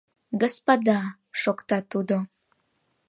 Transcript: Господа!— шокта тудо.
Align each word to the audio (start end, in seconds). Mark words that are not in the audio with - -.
Господа!— 0.41 0.99
шокта 1.41 1.77
тудо. 1.91 2.17